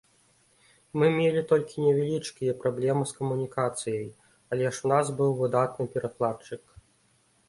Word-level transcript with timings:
Мы 0.99 1.09
мелі 1.17 1.41
толькі 1.51 1.83
невялічкія 1.87 2.55
праблемы 2.63 3.03
з 3.09 3.13
камунікацыяй, 3.17 4.07
але 4.55 4.65
ж 4.79 4.87
у 4.89 4.91
нас 4.93 5.13
быў 5.21 5.31
выдатны 5.43 5.87
перакладчык. 5.97 6.63